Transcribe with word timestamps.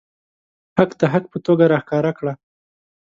حق 0.77 0.91
د 0.99 1.01
حق 1.13 1.25
په 1.31 1.37
توګه 1.45 1.63
راښکاره 1.71 2.11
کړه. 2.17 2.33